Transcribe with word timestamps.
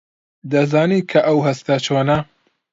دەزانیت 0.51 1.05
کە 1.11 1.19
ئەو 1.27 1.37
هەستە 1.47 1.75
چۆنە؟ 1.85 2.17